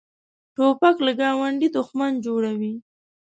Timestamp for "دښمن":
1.75-2.13